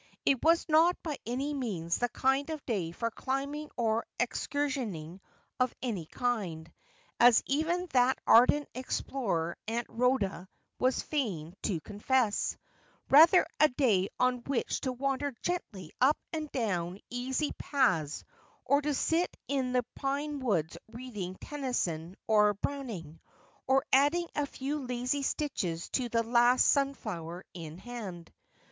[0.25, 5.19] It was not by any means the kind of day for climbing or excursionising
[5.59, 6.73] of any kind,
[7.19, 10.47] as even that ardent explorer Aunt Ehoda
[10.79, 12.57] was fain to confess;
[13.11, 18.23] rather a day on which to wander gently up and down easy paths,
[18.65, 23.19] or to sit in the pine woods reading Tennyson or Brown ing,
[23.67, 28.33] or adding a few lazy stitches to the last sunflower in hand.